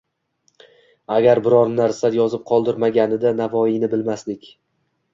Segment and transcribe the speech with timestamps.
[1.17, 4.53] Agar biron narsa yozib qoldirmaganida Navoiyni bilmasdik.